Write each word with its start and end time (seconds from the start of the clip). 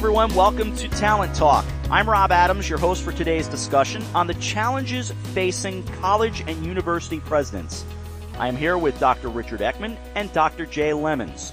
everyone. 0.00 0.34
Welcome 0.34 0.74
to 0.76 0.88
Talent 0.88 1.34
Talk. 1.34 1.62
I'm 1.90 2.08
Rob 2.08 2.32
Adams, 2.32 2.70
your 2.70 2.78
host 2.78 3.02
for 3.02 3.12
today's 3.12 3.46
discussion 3.46 4.02
on 4.14 4.26
the 4.26 4.32
challenges 4.32 5.12
facing 5.34 5.82
college 6.00 6.40
and 6.46 6.64
university 6.64 7.20
presidents. 7.20 7.84
I 8.38 8.48
am 8.48 8.56
here 8.56 8.78
with 8.78 8.98
Dr. 8.98 9.28
Richard 9.28 9.60
Ekman 9.60 9.98
and 10.14 10.32
Dr. 10.32 10.64
Jay 10.64 10.94
Lemons. 10.94 11.52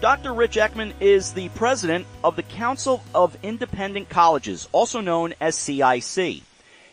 Dr. 0.00 0.32
Rich 0.32 0.56
Ekman 0.56 0.94
is 1.00 1.34
the 1.34 1.50
president 1.50 2.06
of 2.24 2.34
the 2.34 2.44
Council 2.44 3.02
of 3.14 3.36
Independent 3.42 4.08
Colleges, 4.08 4.70
also 4.72 5.02
known 5.02 5.34
as 5.38 5.54
CIC. 5.54 6.44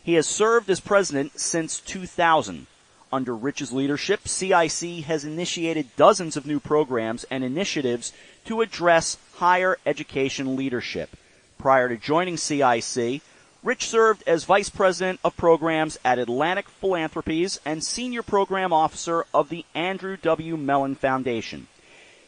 He 0.04 0.14
has 0.16 0.28
served 0.28 0.70
as 0.70 0.82
president 0.82 1.39
since 1.39 1.79
2000. 1.79 2.68
Under 3.11 3.34
Rich's 3.34 3.71
leadership, 3.71 4.28
CIC 4.28 5.06
has 5.06 5.24
initiated 5.24 5.96
dozens 5.96 6.36
of 6.36 6.46
new 6.46 6.60
programs 6.60 7.24
and 7.32 7.43
initiatives 7.43 8.11
to 8.46 8.61
address 8.61 9.18
higher 9.36 9.78
education 9.86 10.56
leadership. 10.56 11.10
Prior 11.57 11.89
to 11.89 11.98
joining 11.98 12.38
CIC, 12.38 13.21
Rich 13.62 13.89
served 13.89 14.24
as 14.25 14.46
Vice 14.46 14.70
President 14.70 15.20
of 15.24 15.36
Programs 15.36 16.00
at 16.06 16.18
Atlantic 16.18 16.70
Philanthropies 16.70 17.60
and 17.65 17.84
Senior 17.84 18.24
Program 18.24 18.71
Officer 18.71 19.25
of 19.34 19.50
the 19.50 19.65
Andrew 19.75 20.15
W. 20.15 20.56
Mellon 20.56 20.96
Foundation. 20.96 21.68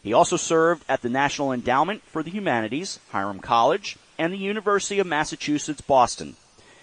He 0.03 0.11
also 0.11 0.35
served 0.35 0.83
at 0.89 1.01
the 1.01 1.09
National 1.09 1.53
Endowment 1.53 2.01
for 2.03 2.21
the 2.21 2.31
Humanities, 2.31 2.99
Hiram 3.11 3.39
College, 3.39 3.97
and 4.17 4.33
the 4.33 4.37
University 4.37 4.99
of 4.99 5.07
Massachusetts 5.07 5.79
Boston. 5.79 6.35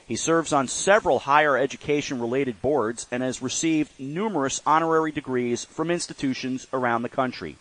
He 0.06 0.16
serves 0.16 0.54
on 0.54 0.68
several 0.68 1.18
higher 1.18 1.59
education 1.59 2.18
related 2.18 2.62
boards 2.62 3.06
and 3.10 3.23
has 3.23 3.42
received 3.42 4.01
numerous 4.01 4.62
honorary 4.65 5.12
degrees 5.12 5.66
from 5.66 5.90
institutions 5.90 6.66
around 6.73 7.02
the 7.02 7.10
country. 7.10 7.56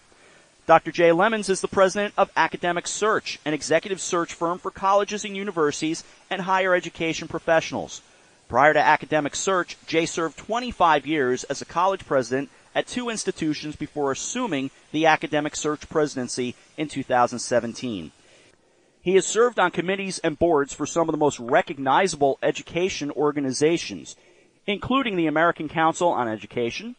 Dr. 0.68 0.92
Jay 0.92 1.14
Lemons 1.14 1.48
is 1.48 1.62
the 1.62 1.70
president 1.70 2.14
of 2.18 2.30
Academic 2.36 2.88
Search, 2.88 3.40
an 3.46 3.54
executive 3.54 4.02
search 4.02 4.34
firm 4.34 4.60
for 4.60 4.70
colleges 4.70 5.24
and 5.24 5.36
universities 5.36 6.04
and 6.30 6.42
higher 6.42 6.76
education 6.76 7.30
professionals. 7.30 8.02
Prior 8.50 8.74
to 8.74 8.80
Academic 8.80 9.34
Search, 9.34 9.78
Jay 9.88 10.06
served 10.06 10.38
25 10.38 11.08
years 11.08 11.46
as 11.46 11.62
a 11.62 11.66
college 11.66 12.06
president 12.06 12.50
at 12.76 12.86
two 12.86 13.08
institutions 13.08 13.78
before 13.78 14.12
assuming 14.12 14.70
the 14.92 15.06
Academic 15.06 15.56
Search 15.56 15.88
presidency 15.88 16.54
in 16.76 16.90
2017. 16.90 18.12
He 19.02 19.16
has 19.16 19.26
served 19.26 19.60
on 19.60 19.72
committees 19.72 20.20
and 20.20 20.38
boards 20.38 20.74
for 20.74 20.86
some 20.86 21.08
of 21.08 21.14
the 21.14 21.18
most 21.18 21.40
recognizable 21.40 22.40
education 22.44 23.10
organizations, 23.12 24.18
including 24.66 25.16
the 25.16 25.28
American 25.28 25.70
Council 25.70 26.10
on 26.10 26.28
Education, 26.28 26.98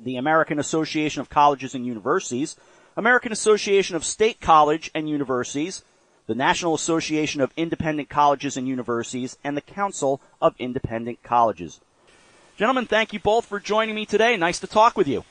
the 0.00 0.16
American 0.16 0.58
Association 0.58 1.20
of 1.20 1.30
Colleges 1.30 1.76
and 1.76 1.86
Universities, 1.86 2.56
American 2.98 3.30
Association 3.30 3.94
of 3.94 4.04
State 4.04 4.40
College 4.40 4.90
and 4.92 5.08
Universities, 5.08 5.84
the 6.26 6.34
National 6.34 6.74
Association 6.74 7.40
of 7.40 7.52
Independent 7.56 8.08
Colleges 8.08 8.56
and 8.56 8.66
Universities, 8.66 9.38
and 9.44 9.56
the 9.56 9.60
Council 9.60 10.20
of 10.42 10.56
Independent 10.58 11.22
Colleges. 11.22 11.78
Gentlemen, 12.56 12.86
thank 12.86 13.12
you 13.12 13.20
both 13.20 13.46
for 13.46 13.60
joining 13.60 13.94
me 13.94 14.04
today. 14.04 14.36
Nice 14.36 14.58
to 14.58 14.66
talk 14.66 14.96
with 14.96 15.06
you. 15.06 15.24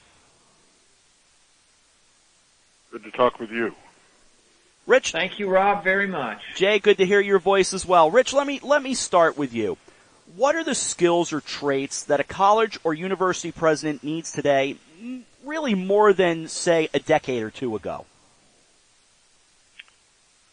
Good 2.90 3.04
to 3.04 3.12
talk 3.12 3.38
with 3.38 3.52
you. 3.52 3.76
Rich. 4.86 5.12
Thank 5.12 5.38
you, 5.38 5.50
Rob, 5.50 5.84
very 5.84 6.08
much. 6.08 6.40
Jay, 6.56 6.80
good 6.80 6.98
to 7.00 7.06
hear 7.06 7.20
your 7.20 7.38
voice 7.38 7.74
as 7.74 7.86
well. 7.86 8.10
Rich, 8.10 8.32
let 8.32 8.48
me, 8.48 8.62
let 8.64 8.82
me 8.82 8.94
start 8.94 9.38
with 9.38 9.54
you. 9.54 9.78
What 10.38 10.56
are 10.56 10.64
the 10.64 10.74
skills 10.74 11.34
or 11.34 11.42
traits 11.42 12.02
that 12.04 12.22
a 12.22 12.24
college 12.24 12.80
or 12.86 12.94
university 12.94 13.52
president 13.52 14.06
needs 14.06 14.32
today, 14.32 14.78
really 15.48 15.74
more 15.74 16.14
than, 16.14 16.48
say, 16.48 16.90
a 16.94 17.00
decade 17.00 17.42
or 17.42 17.50
two 17.50 17.76
ago? 17.76 18.06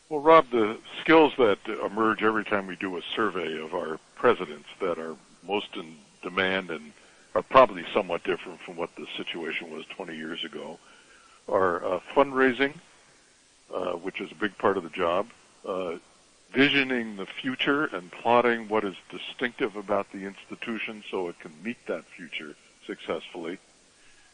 Well, 0.09 0.21
Rob, 0.21 0.51
the 0.51 0.79
skills 1.01 1.33
that 1.39 1.59
emerge 1.85 2.23
every 2.23 2.45
time 2.45 2.67
we 2.67 2.77
do 2.77 2.97
a 2.97 3.03
survey 3.17 3.59
of 3.61 3.75
our 3.75 3.99
presidents 4.15 4.69
that 4.81 4.99
are 4.99 5.17
most 5.47 5.77
in 5.77 5.97
demand 6.23 6.71
and 6.71 6.93
are 7.35 7.43
probably 7.43 7.85
somewhat 7.93 8.23
different 8.23 8.61
from 8.61 8.77
what 8.77 8.95
the 8.97 9.07
situation 9.17 9.71
was 9.71 9.85
20 9.87 10.17
years 10.17 10.45
ago 10.45 10.79
are 11.49 11.85
uh, 11.85 12.01
fundraising, 12.15 12.75
uh, 13.75 13.93
which 13.93 14.21
is 14.21 14.31
a 14.31 14.37
big 14.37 14.57
part 14.57 14.77
of 14.77 14.83
the 14.83 14.91
job, 14.91 15.27
uh, 15.67 15.97
visioning 16.53 17.17
the 17.17 17.27
future 17.27 17.87
and 17.87 18.13
plotting 18.13 18.69
what 18.69 18.85
is 18.85 18.95
distinctive 19.11 19.75
about 19.75 20.11
the 20.13 20.25
institution 20.25 21.03
so 21.11 21.29
it 21.29 21.39
can 21.41 21.53
meet 21.63 21.79
that 21.87 22.05
future 22.05 22.55
successfully, 22.87 23.59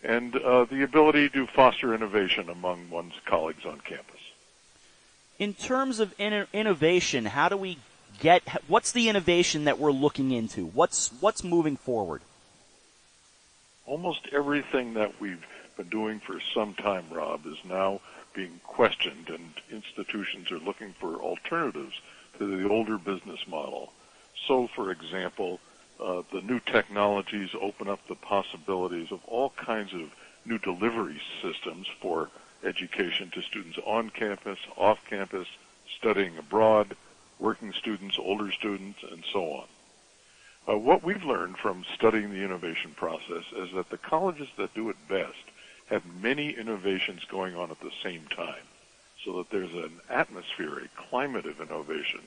and 0.03 0.35
uh, 0.37 0.65
the 0.65 0.83
ability 0.83 1.29
to 1.31 1.47
foster 1.47 1.95
innovation 1.95 2.49
among 2.49 2.91
one's 2.91 3.15
colleagues 3.27 3.65
on 3.65 3.81
campus. 3.81 4.21
In 5.39 5.55
terms 5.55 6.01
of 6.01 6.15
in- 6.19 6.47
innovation, 6.53 7.27
how 7.27 7.49
do 7.49 7.57
we 7.57 7.79
get? 8.19 8.43
What's 8.69 8.93
the 8.93 9.09
innovation 9.09 9.65
that 9.65 9.79
we're 9.79 9.93
looking 9.93 10.31
into? 10.31 10.67
What's 10.67 11.11
what's 11.21 11.45
moving 11.45 11.77
forward? 11.77 12.23
Almost 13.87 14.29
everything 14.33 14.95
that 14.95 15.21
we've 15.21 15.45
been 15.77 15.89
doing 15.89 16.21
for 16.21 16.41
some 16.55 16.75
time, 16.75 17.07
Rob, 17.11 17.47
is 17.47 17.59
now 17.65 18.01
being 18.35 18.61
questioned, 18.65 19.29
and 19.29 19.53
institutions 19.71 20.53
are 20.53 20.59
looking 20.59 20.95
for 21.01 21.17
alternatives 21.17 21.95
to 22.39 22.47
the 22.47 22.69
older 22.69 22.99
business 22.99 23.41
model. 23.49 23.93
So, 24.47 24.69
for 24.69 24.91
example, 24.91 25.59
uh, 26.01 26.23
the 26.33 26.41
new 26.41 26.61
technologies 26.61 27.51
open 27.61 27.89
up 27.89 28.01
the 28.09 28.15
possibilities 28.15 29.13
of 29.13 29.21
all 29.27 29.51
kinds 29.51 29.93
of 29.93 30.11
new 30.45 30.59
delivery 30.59 31.21
systems 31.43 31.87
for 32.01 32.31
education 32.65 33.31
to 33.31 33.43
students 33.43 33.79
on 33.85 34.11
campus, 34.11 34.59
off 34.77 34.99
campus, 35.09 35.47
studying 35.99 36.37
abroad, 36.39 36.97
working 37.39 37.73
students, 37.73 38.19
older 38.19 38.51
students, 38.53 38.99
and 39.11 39.25
so 39.33 39.45
on. 39.53 39.67
Uh, 40.69 40.79
what 40.79 41.03
we've 41.03 41.25
learned 41.25 41.57
from 41.57 41.85
studying 41.95 42.31
the 42.31 42.45
innovation 42.45 42.93
process 42.97 43.45
is 43.57 43.73
that 43.75 43.89
the 43.91 43.99
colleges 43.99 44.49
that 44.57 44.75
do 44.75 44.91
it 44.91 44.97
best 45.09 45.35
have 45.87 46.03
many 46.23 46.51
innovations 46.51 47.25
going 47.25 47.55
on 47.57 47.71
at 47.71 47.81
the 47.81 47.91
same 48.03 48.25
time 48.27 48.63
so 49.25 49.39
that 49.39 49.51
there's 49.51 49.73
an 49.73 50.01
atmosphere, 50.09 50.79
a 50.79 51.09
climate 51.09 51.47
of 51.47 51.61
innovation 51.61 52.21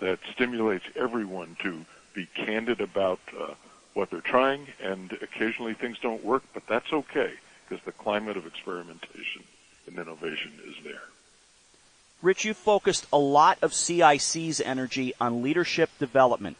that 0.00 0.18
stimulates 0.32 0.84
everyone 0.96 1.56
to 1.60 1.84
be 2.18 2.26
candid 2.34 2.80
about 2.80 3.20
uh, 3.38 3.54
what 3.94 4.10
they're 4.10 4.20
trying, 4.20 4.66
and 4.82 5.16
occasionally 5.22 5.74
things 5.74 5.98
don't 6.00 6.24
work, 6.24 6.42
but 6.52 6.64
that's 6.66 6.92
okay 6.92 7.32
because 7.68 7.84
the 7.84 7.92
climate 7.92 8.36
of 8.36 8.44
experimentation 8.44 9.44
and 9.86 9.96
innovation 9.96 10.50
is 10.66 10.74
there. 10.82 11.02
Rich, 12.20 12.44
you 12.44 12.54
focused 12.54 13.06
a 13.12 13.18
lot 13.18 13.58
of 13.62 13.72
CIC's 13.72 14.60
energy 14.60 15.12
on 15.20 15.42
leadership 15.42 15.90
development. 16.00 16.56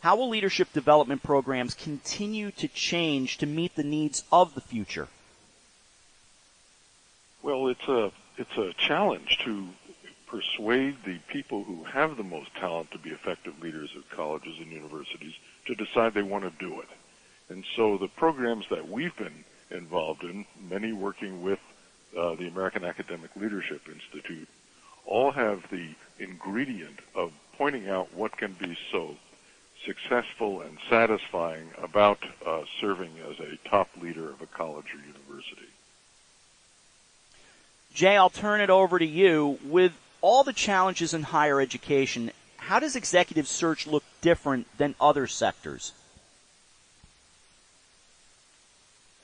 How 0.00 0.16
will 0.16 0.30
leadership 0.30 0.72
development 0.72 1.22
programs 1.22 1.74
continue 1.74 2.50
to 2.52 2.66
change 2.68 3.36
to 3.38 3.46
meet 3.46 3.76
the 3.76 3.84
needs 3.84 4.24
of 4.32 4.54
the 4.54 4.62
future? 4.62 5.08
Well, 7.42 7.68
it's 7.68 7.86
a 7.86 8.12
it's 8.38 8.56
a 8.56 8.72
challenge 8.78 9.38
to 9.44 9.68
persuade 10.32 10.96
the 11.04 11.18
people 11.28 11.62
who 11.62 11.84
have 11.84 12.16
the 12.16 12.22
most 12.22 12.54
talent 12.54 12.90
to 12.90 12.98
be 12.98 13.10
effective 13.10 13.60
leaders 13.60 13.90
at 13.94 14.08
colleges 14.08 14.56
and 14.58 14.72
universities 14.72 15.34
to 15.66 15.74
decide 15.74 16.14
they 16.14 16.22
want 16.22 16.42
to 16.42 16.50
do 16.58 16.80
it. 16.80 16.88
And 17.50 17.64
so 17.76 17.98
the 17.98 18.08
programs 18.08 18.64
that 18.70 18.88
we've 18.88 19.14
been 19.14 19.44
involved 19.70 20.24
in, 20.24 20.46
many 20.70 20.90
working 20.92 21.42
with 21.42 21.58
uh, 22.18 22.34
the 22.36 22.48
American 22.48 22.82
Academic 22.82 23.30
Leadership 23.36 23.82
Institute, 23.92 24.48
all 25.04 25.32
have 25.32 25.68
the 25.70 25.90
ingredient 26.18 27.00
of 27.14 27.30
pointing 27.58 27.90
out 27.90 28.14
what 28.14 28.34
can 28.38 28.54
be 28.54 28.74
so 28.90 29.16
successful 29.84 30.62
and 30.62 30.78
satisfying 30.88 31.68
about 31.82 32.24
uh, 32.46 32.62
serving 32.80 33.10
as 33.30 33.38
a 33.38 33.68
top 33.68 33.90
leader 34.00 34.30
of 34.30 34.40
a 34.40 34.46
college 34.46 34.86
or 34.94 34.98
university. 34.98 35.68
Jay, 37.92 38.16
I'll 38.16 38.30
turn 38.30 38.62
it 38.62 38.70
over 38.70 38.98
to 38.98 39.04
you. 39.04 39.58
With 39.64 39.92
all 40.22 40.44
the 40.44 40.52
challenges 40.52 41.12
in 41.12 41.24
higher 41.24 41.60
education, 41.60 42.30
how 42.56 42.78
does 42.78 42.96
executive 42.96 43.46
search 43.46 43.86
look 43.86 44.04
different 44.20 44.66
than 44.78 44.94
other 45.00 45.26
sectors? 45.26 45.92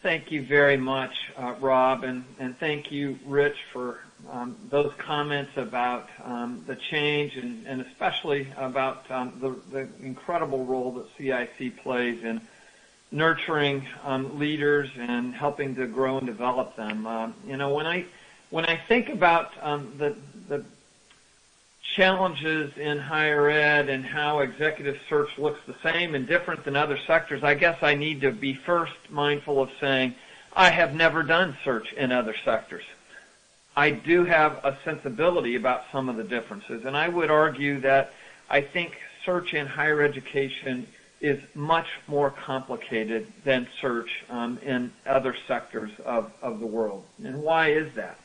Thank 0.02 0.30
you 0.30 0.44
very 0.44 0.76
much, 0.76 1.12
uh, 1.36 1.54
Rob, 1.60 2.04
and, 2.04 2.24
and 2.38 2.56
thank 2.58 2.92
you, 2.92 3.18
Rich, 3.26 3.56
for 3.72 4.00
um, 4.30 4.56
those 4.70 4.92
comments 4.98 5.56
about 5.56 6.08
um, 6.24 6.62
the 6.66 6.76
change 6.76 7.36
and, 7.36 7.66
and, 7.66 7.80
especially 7.80 8.48
about 8.56 9.08
um, 9.10 9.32
the, 9.40 9.56
the, 9.72 9.88
incredible 10.04 10.64
role 10.64 10.92
that 10.92 11.06
CIC 11.16 11.82
plays 11.82 12.22
in 12.24 12.40
nurturing 13.10 13.86
um, 14.04 14.38
leaders 14.38 14.90
and 14.98 15.34
helping 15.34 15.74
to 15.76 15.86
grow 15.86 16.18
and 16.18 16.26
develop 16.26 16.76
them. 16.76 17.06
Uh, 17.06 17.30
you 17.46 17.56
know, 17.56 17.72
when 17.74 17.86
I 17.86 18.04
when 18.50 18.64
I 18.64 18.76
think 18.76 19.08
about 19.08 19.52
um, 19.60 19.92
the, 19.98 20.16
the 20.48 20.64
challenges 21.98 22.70
in 22.78 22.96
higher 22.96 23.50
ed 23.50 23.88
and 23.88 24.04
how 24.04 24.38
executive 24.38 24.96
search 25.08 25.36
looks 25.36 25.58
the 25.66 25.74
same 25.82 26.14
and 26.14 26.28
different 26.28 26.64
than 26.64 26.76
other 26.76 26.96
sectors, 27.08 27.42
I 27.42 27.54
guess 27.54 27.82
I 27.82 27.96
need 27.96 28.20
to 28.20 28.30
be 28.30 28.54
first 28.54 28.92
mindful 29.10 29.60
of 29.60 29.68
saying 29.80 30.14
I 30.54 30.70
have 30.70 30.94
never 30.94 31.24
done 31.24 31.56
search 31.64 31.92
in 31.94 32.12
other 32.12 32.36
sectors. 32.44 32.84
I 33.76 33.90
do 33.90 34.24
have 34.24 34.64
a 34.64 34.78
sensibility 34.84 35.56
about 35.56 35.86
some 35.90 36.08
of 36.08 36.16
the 36.16 36.22
differences, 36.22 36.84
and 36.84 36.96
I 36.96 37.08
would 37.08 37.32
argue 37.32 37.80
that 37.80 38.12
I 38.48 38.60
think 38.60 38.96
search 39.24 39.52
in 39.52 39.66
higher 39.66 40.00
education 40.00 40.86
is 41.20 41.40
much 41.56 41.88
more 42.06 42.30
complicated 42.30 43.26
than 43.42 43.66
search 43.80 44.22
um, 44.30 44.58
in 44.62 44.92
other 45.04 45.34
sectors 45.48 45.90
of, 46.04 46.30
of 46.42 46.60
the 46.60 46.66
world. 46.66 47.04
And 47.24 47.42
why 47.42 47.72
is 47.72 47.92
that? 47.96 48.20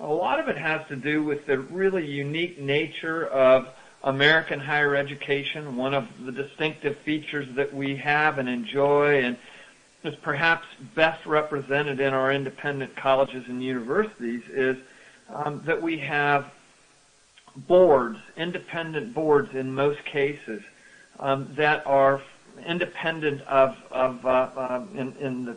A 0.00 0.06
lot 0.06 0.40
of 0.40 0.48
it 0.48 0.56
has 0.56 0.86
to 0.88 0.96
do 0.96 1.22
with 1.22 1.46
the 1.46 1.58
really 1.58 2.06
unique 2.06 2.58
nature 2.58 3.26
of 3.26 3.68
American 4.02 4.58
higher 4.58 4.96
education. 4.96 5.76
One 5.76 5.94
of 5.94 6.08
the 6.24 6.32
distinctive 6.32 6.98
features 6.98 7.46
that 7.54 7.72
we 7.72 7.96
have 7.96 8.38
and 8.38 8.48
enjoy 8.48 9.22
and 9.22 9.36
is 10.02 10.14
perhaps 10.16 10.66
best 10.94 11.24
represented 11.26 12.00
in 12.00 12.12
our 12.12 12.32
independent 12.32 12.96
colleges 12.96 13.44
and 13.48 13.62
universities 13.62 14.42
is 14.48 14.76
um, 15.28 15.62
that 15.64 15.80
we 15.80 15.98
have 15.98 16.50
boards, 17.54 18.18
independent 18.36 19.14
boards 19.14 19.54
in 19.54 19.72
most 19.72 20.04
cases, 20.04 20.62
um, 21.20 21.48
that 21.54 21.86
are 21.86 22.20
independent 22.66 23.42
of, 23.42 23.76
of 23.90 24.26
uh, 24.26 24.28
uh, 24.56 24.84
in, 24.94 25.14
in, 25.20 25.44
the 25.44 25.56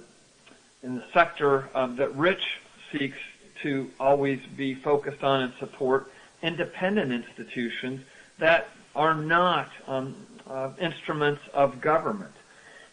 in 0.83 0.95
the 0.95 1.03
sector 1.13 1.67
um, 1.73 1.95
that 1.95 2.15
Rich 2.15 2.59
seeks 2.91 3.17
to 3.65 3.89
always 3.99 4.39
be 4.55 4.75
focused 4.75 5.23
on 5.23 5.41
and 5.41 5.53
support 5.59 6.11
independent 6.43 7.11
institutions 7.11 8.01
that 8.37 8.69
are 8.95 9.15
not 9.15 9.69
um, 9.87 10.15
uh, 10.47 10.69
instruments 10.79 11.41
of 11.51 11.81
government. 11.81 12.31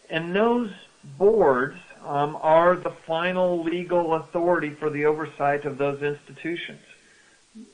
And 0.09 0.35
those 0.35 0.71
boards 1.19 1.77
um, 2.03 2.35
are 2.41 2.75
the 2.75 2.89
final 2.89 3.63
legal 3.63 4.15
authority 4.15 4.71
for 4.71 4.89
the 4.89 5.05
oversight 5.05 5.63
of 5.65 5.77
those 5.77 6.01
institutions. 6.01 6.81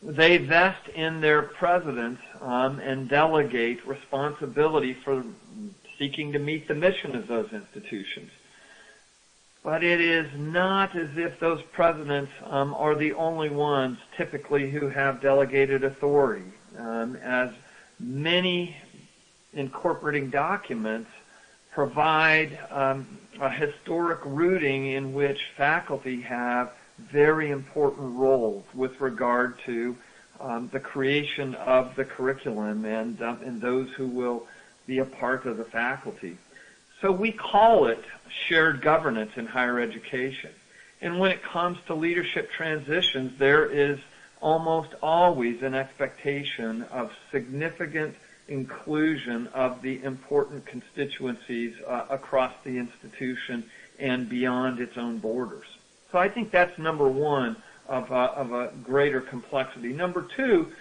They 0.03 0.35
vest 0.35 0.89
in 0.89 1.21
their 1.21 1.41
presidents 1.41 2.21
um, 2.41 2.79
and 2.79 3.07
delegate 3.07 3.87
responsibility 3.87 4.93
for 4.93 5.23
seeking 5.97 6.33
to 6.33 6.39
meet 6.39 6.67
the 6.67 6.75
mission 6.75 7.15
of 7.15 7.27
those 7.27 7.53
institutions. 7.53 8.31
But 9.69 9.83
it 9.83 10.01
is 10.01 10.25
not 10.35 10.95
as 10.95 11.15
if 11.15 11.39
those 11.39 11.61
presidents 11.61 12.31
um, 12.45 12.73
are 12.73 12.95
the 12.95 13.13
only 13.13 13.49
ones 13.49 13.99
typically 14.17 14.71
who 14.71 14.89
have 14.89 15.21
delegated 15.21 15.83
authority. 15.83 16.51
Um, 16.75 17.15
as 17.17 17.51
many 17.99 18.75
incorporating 19.53 20.31
documents 20.31 21.11
provide 21.71 22.57
um, 22.71 23.19
a 23.39 23.51
historic 23.51 24.21
rooting 24.25 24.87
in 24.87 25.13
which 25.13 25.39
faculty 25.55 26.19
have 26.21 26.73
very 26.97 27.51
important 27.51 28.17
roles 28.17 28.65
with 28.73 28.99
regard 28.99 29.59
to 29.67 29.95
um, 30.39 30.69
the 30.73 30.79
creation 30.79 31.53
of 31.53 31.95
the 31.95 32.05
curriculum 32.05 32.85
and, 32.85 33.21
um, 33.21 33.37
and 33.45 33.61
those 33.61 33.87
who 33.91 34.07
will 34.07 34.47
be 34.87 34.97
a 34.97 35.05
part 35.05 35.45
of 35.45 35.57
the 35.57 35.63
faculty. 35.63 36.39
So 37.01 37.11
we 37.11 37.31
call 37.31 37.87
it 37.87 38.03
shared 38.47 38.81
governance 38.81 39.31
in 39.35 39.45
higher 39.45 39.79
education. 39.79 40.51
And 41.01 41.19
when 41.19 41.31
it 41.31 41.41
comes 41.41 41.77
to 41.87 41.93
leadership 41.93 42.51
transitions, 42.51 43.37
there 43.39 43.65
is 43.65 43.99
almost 44.41 44.89
always 45.01 45.61
an 45.61 45.73
expectation 45.73 46.83
of 46.91 47.11
significant 47.31 48.15
inclusion 48.47 49.47
of 49.53 49.81
the 49.81 50.03
important 50.03 50.65
constituencies 50.65 51.75
uh, 51.87 52.05
across 52.09 52.53
the 52.63 52.77
institution 52.77 53.63
and 53.99 54.27
beyond 54.27 54.79
its 54.79 54.97
own 54.97 55.19
borders. 55.19 55.67
So 56.11 56.17
I 56.17 56.27
think 56.29 56.51
that's 56.51 56.77
number 56.77 57.07
one 57.07 57.55
of, 57.87 58.11
uh, 58.11 58.33
of 58.35 58.51
a 58.51 58.71
greater 58.83 59.21
complexity. 59.21 59.93
Number 59.93 60.25
two 60.35 60.71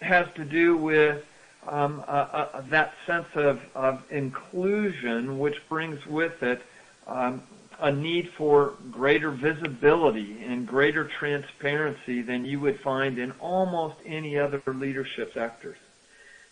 has 0.00 0.26
to 0.34 0.44
do 0.44 0.76
with 0.76 1.24
um, 1.68 2.02
uh, 2.06 2.10
uh, 2.10 2.60
that 2.68 2.94
sense 3.06 3.28
of, 3.34 3.60
of 3.74 4.02
inclusion, 4.10 5.38
which 5.38 5.56
brings 5.68 6.04
with 6.06 6.42
it 6.42 6.62
um, 7.06 7.42
a 7.80 7.90
need 7.90 8.30
for 8.36 8.74
greater 8.90 9.30
visibility 9.30 10.42
and 10.44 10.66
greater 10.66 11.04
transparency 11.04 12.22
than 12.22 12.44
you 12.44 12.60
would 12.60 12.80
find 12.80 13.18
in 13.18 13.32
almost 13.32 13.96
any 14.06 14.38
other 14.38 14.62
leadership 14.66 15.32
sectors. 15.34 15.78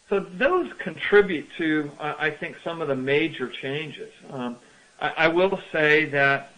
So 0.09 0.21
those 0.21 0.73
contribute 0.79 1.47
to, 1.59 1.91
I 2.01 2.31
think, 2.31 2.57
some 2.65 2.83
of 2.83 2.89
the 2.89 2.97
major 2.97 3.49
changes. 3.49 4.13
Um, 4.31 4.57
I, 5.01 5.13
I 5.17 5.29
will 5.29 5.61
say 5.71 6.07
that 6.07 6.51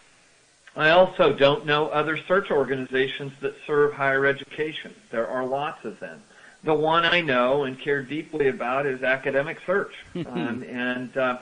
I 0.75 0.91
also 0.91 1.35
don't 1.35 1.67
know 1.67 1.89
other 1.89 2.19
search 2.27 2.51
organizations 2.51 3.33
that 3.43 3.55
serve 3.67 3.93
higher 3.93 4.25
education. 4.25 4.95
There 5.11 5.29
are 5.29 5.45
lots 5.45 5.85
of 5.85 6.01
them. 6.01 6.23
The 6.65 6.75
one 6.75 7.05
I 7.05 7.21
know 7.21 7.65
and 7.65 7.79
care 7.79 8.03
deeply 8.03 8.49
about 8.49 8.87
is 8.87 9.03
Academic 9.03 9.59
Search, 9.67 9.93
um, 10.15 10.65
and 10.69 11.17
uh, 11.17 11.39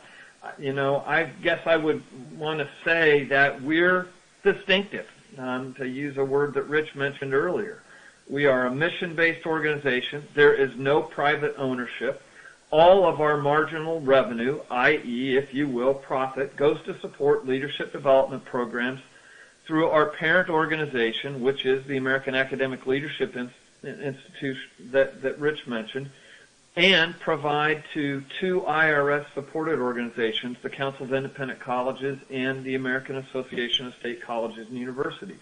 you 0.58 0.72
know, 0.72 1.04
I 1.06 1.24
guess 1.42 1.60
I 1.66 1.76
would 1.76 2.02
want 2.38 2.60
to 2.60 2.68
say 2.84 3.24
that 3.24 3.60
we're 3.62 4.08
distinctive, 4.42 5.06
um, 5.36 5.74
to 5.74 5.86
use 5.86 6.16
a 6.16 6.24
word 6.24 6.54
that 6.54 6.68
Rich 6.68 6.94
mentioned 6.94 7.34
earlier. 7.34 7.82
We 8.28 8.46
are 8.46 8.66
a 8.66 8.70
mission-based 8.70 9.44
organization. 9.44 10.26
There 10.34 10.54
is 10.54 10.74
no 10.76 11.02
private 11.02 11.54
ownership. 11.58 12.22
All 12.70 13.04
of 13.04 13.20
our 13.20 13.36
marginal 13.36 14.00
revenue, 14.00 14.60
i.e., 14.70 15.36
if 15.36 15.52
you 15.52 15.68
will, 15.68 15.92
profit, 15.92 16.56
goes 16.56 16.80
to 16.84 16.98
support 17.00 17.46
leadership 17.46 17.92
development 17.92 18.44
programs 18.44 19.00
through 19.66 19.88
our 19.88 20.06
parent 20.06 20.48
organization, 20.48 21.42
which 21.42 21.66
is 21.66 21.84
the 21.86 21.96
American 21.96 22.34
Academic 22.34 22.86
Leadership 22.86 23.36
Institute 23.36 23.59
that, 23.82 25.22
that 25.22 25.38
Rich 25.38 25.66
mentioned, 25.66 26.10
and 26.76 27.18
provide 27.18 27.82
to 27.94 28.22
two 28.38 28.60
IRS-supported 28.62 29.80
organizations, 29.80 30.56
the 30.62 30.70
Council 30.70 31.04
of 31.04 31.12
Independent 31.12 31.60
Colleges 31.60 32.18
and 32.30 32.64
the 32.64 32.74
American 32.74 33.16
Association 33.16 33.86
of 33.86 33.94
State 33.94 34.22
Colleges 34.22 34.68
and 34.68 34.78
Universities. 34.78 35.40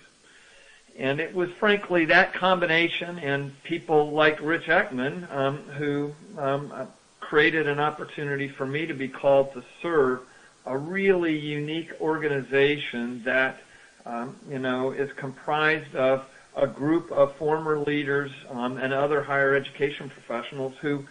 And 0.96 1.20
it 1.20 1.35
was 1.35 1.50
frankly 1.61 2.06
that 2.06 2.32
combination 2.35 3.19
and 3.19 3.62
people 3.62 4.11
like 4.11 4.40
Rich 4.40 4.64
Ekman 4.64 5.32
um, 5.32 5.58
who 5.58 6.12
um, 6.37 6.73
uh, 6.75 6.87
created 7.20 7.69
an 7.69 7.79
opportunity 7.79 8.49
for 8.49 8.67
me 8.67 8.87
to 8.87 8.94
be 8.94 9.06
called 9.06 9.52
to 9.52 9.62
serve 9.81 10.20
a 10.67 10.76
really 10.76 11.38
unique 11.38 11.92
organization 12.00 13.23
that 13.25 13.61
um, 14.07 14.37
you 14.49 14.59
know 14.59 14.90
is 14.90 15.12
comprised 15.12 15.95
of 15.95 16.25
a 16.59 16.67
group 16.67 17.11
of 17.12 17.35
former 17.37 17.79
leaders 17.79 18.33
um, 18.50 18.79
and 18.79 18.93
other 18.93 19.23
higher 19.23 19.55
education 19.55 20.11
professionals 20.11 20.75
who 20.81 21.05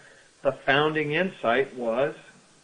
the 0.44 0.52
founding 0.52 1.14
insight 1.14 1.74
was 1.76 2.14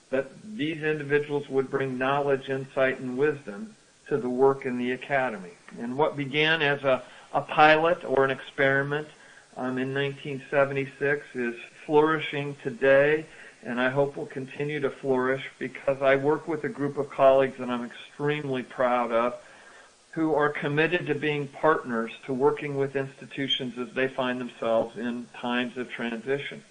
that 0.09 0.29
these 0.55 0.83
individuals 0.83 1.47
would 1.49 1.71
bring 1.71 1.97
knowledge, 1.97 2.49
insight, 2.49 2.99
and 2.99 3.17
wisdom 3.17 3.75
to 4.07 4.17
the 4.17 4.29
work 4.29 4.65
in 4.65 4.77
the 4.77 4.91
academy. 4.91 5.53
And 5.79 5.97
what 5.97 6.17
began 6.17 6.61
as 6.61 6.83
a, 6.83 7.01
a 7.33 7.41
pilot 7.41 8.03
or 8.03 8.25
an 8.25 8.31
experiment 8.31 9.07
um, 9.55 9.77
in 9.77 9.93
1976 9.93 11.25
is 11.35 11.55
flourishing 11.85 12.55
today, 12.63 13.25
and 13.63 13.79
I 13.79 13.89
hope 13.89 14.17
will 14.17 14.25
continue 14.25 14.81
to 14.81 14.89
flourish 14.89 15.43
because 15.57 16.01
I 16.01 16.17
work 16.17 16.47
with 16.49 16.65
a 16.65 16.69
group 16.69 16.97
of 16.97 17.09
colleagues 17.09 17.57
that 17.59 17.69
I'm 17.69 17.85
extremely 17.85 18.61
proud 18.61 19.11
of 19.13 19.35
who 20.13 20.35
are 20.35 20.49
committed 20.49 21.07
to 21.07 21.15
being 21.15 21.47
partners 21.47 22.11
to 22.25 22.33
working 22.33 22.77
with 22.77 22.95
institutions 22.95 23.77
as 23.79 23.93
they 23.95 24.07
find 24.07 24.39
themselves 24.39 24.95
in 24.97 25.25
times 25.35 25.75
of 25.75 25.89
transition. 25.89 26.63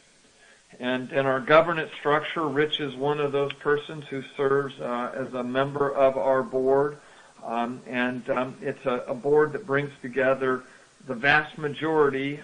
And 0.78 1.12
in 1.12 1.26
our 1.26 1.40
governance 1.40 1.90
structure, 1.98 2.46
Rich 2.46 2.80
is 2.80 2.94
one 2.94 3.20
of 3.20 3.32
those 3.32 3.52
persons 3.54 4.04
who 4.06 4.22
serves 4.36 4.80
uh, 4.80 5.12
as 5.14 5.34
a 5.34 5.42
member 5.42 5.92
of 5.92 6.16
our 6.16 6.42
board. 6.42 6.98
Um, 7.44 7.80
and 7.88 8.28
um, 8.30 8.56
it's 8.60 8.86
a, 8.86 9.04
a, 9.08 9.14
board 9.14 9.52
that 9.52 9.66
brings 9.66 9.90
together 10.00 10.62
the 11.08 11.14
vast 11.14 11.58
majority 11.58 12.38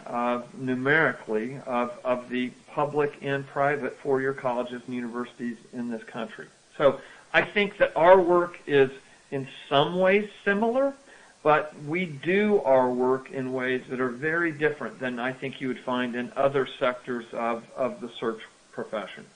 numerically 0.59 1.61
of, 1.65 1.97
of 2.05 2.29
the 2.29 2.51
public 2.73 3.17
and 3.23 3.47
private 3.47 3.97
four-year 4.01 4.35
colleges 4.35 4.83
and 4.85 4.95
universities 4.97 5.57
in 5.73 5.89
this 5.89 6.03
country. 6.03 6.49
So 6.77 7.01
I 7.33 7.43
think 7.43 7.79
that 7.79 7.93
our 7.95 8.21
work 8.21 8.59
is 8.67 8.91
in 9.31 9.49
some 9.69 9.99
ways 9.99 10.29
similar, 10.45 10.95
but 11.43 11.73
we 11.87 12.07
do 12.07 12.61
our 12.63 12.91
work 12.91 13.31
in 13.31 13.53
ways 13.53 13.83
that 13.89 14.01
are 14.01 14.09
very 14.09 14.53
different 14.53 14.99
than 14.99 15.19
I 15.19 15.33
think 15.33 15.61
you 15.61 15.69
would 15.69 15.81
find 15.81 16.15
in 16.15 16.33
other 16.37 16.69
sectors 16.79 17.27
of, 17.33 17.65
of 17.77 18.01
the 18.01 18.11
search 18.19 18.41
profession. 18.73 19.27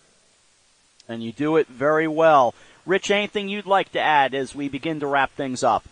And 1.08 1.22
you 1.22 1.32
do 1.32 1.56
it 1.56 1.66
very 1.66 2.08
well. 2.08 2.54
Rich, 2.86 3.10
anything 3.10 3.48
you'd 3.48 3.66
like 3.66 3.92
to 3.92 4.00
add 4.00 4.34
as 4.34 4.54
we 4.54 4.68
begin 4.68 5.00
to 5.00 5.06
wrap 5.06 5.32
things 5.32 5.62
up? 5.62 5.84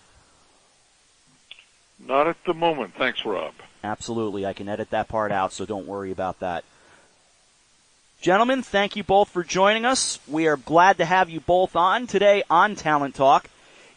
Not 1.99 2.26
at 2.26 2.42
the 2.45 2.54
moment. 2.54 2.95
Thanks, 2.95 3.25
Rob. 3.25 3.54
Absolutely. 3.85 4.47
I 4.47 4.52
can 4.52 4.69
edit 4.69 4.90
that 4.90 5.09
part 5.09 5.33
out, 5.33 5.52
so 5.52 5.64
don't 5.64 5.87
worry 5.87 6.11
about 6.11 6.40
that. 6.40 6.64
Gentlemen, 8.21 8.62
thank 8.62 8.97
you 8.97 9.04
both 9.04 9.30
for 9.30 9.42
joining 9.42 9.87
us. 9.87 10.19
We 10.28 10.47
are 10.47 10.57
glad 10.57 10.99
to 10.99 11.04
have 11.07 11.30
you 11.30 11.40
both 11.40 11.75
on 11.75 12.07
today 12.07 12.42
on 12.50 12.76
Talent 12.76 13.14
Talk. 13.14 13.49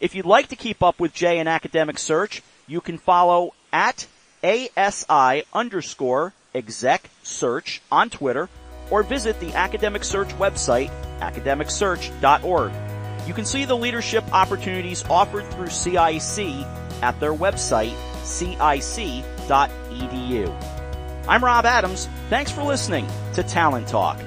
If 0.04 0.14
you'd 0.14 0.26
like 0.26 0.48
to 0.48 0.56
keep 0.56 0.82
up 0.82 1.00
with 1.00 1.14
Jay 1.14 1.38
and 1.38 1.48
Academic 1.48 1.98
Search, 1.98 2.42
you 2.66 2.82
can 2.82 2.98
follow 2.98 3.54
at 3.72 4.06
ASI 4.44 5.44
underscore 5.54 6.34
exec 6.54 7.08
search 7.22 7.80
on 7.90 8.10
Twitter 8.10 8.50
or 8.90 9.02
visit 9.02 9.40
the 9.40 9.54
Academic 9.54 10.04
Search 10.04 10.28
website, 10.34 10.90
academicsearch.org. 11.20 12.72
You 13.26 13.32
can 13.32 13.46
see 13.46 13.64
the 13.64 13.78
leadership 13.78 14.24
opportunities 14.30 15.02
offered 15.08 15.46
through 15.52 15.70
CIC 15.70 16.66
at 17.00 17.18
their 17.18 17.32
website, 17.32 17.96
cic.edu. 18.24 19.24
I'm 21.26 21.42
Rob 21.42 21.64
Adams. 21.64 22.10
Thanks 22.28 22.50
for 22.50 22.62
listening 22.62 23.08
to 23.32 23.42
Talent 23.42 23.88
Talk. 23.88 24.20